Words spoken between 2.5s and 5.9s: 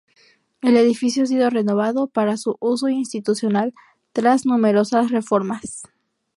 uso institucional tras numerosas reformas.